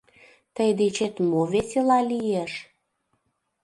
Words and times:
—Тый 0.55 0.69
дечет 0.79 1.15
мо 1.29 1.41
весела 1.53 1.99
лиеш? 2.09 2.53